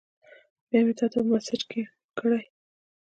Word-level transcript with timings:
بیا 0.69 0.79
مې 0.85 0.93
تاته 0.99 1.17
په 1.21 1.27
میسج 1.29 1.61
کړی 2.17 2.41